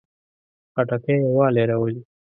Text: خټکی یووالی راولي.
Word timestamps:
خټکی 0.73 1.13
یووالی 1.25 1.63
راولي. 1.69 2.01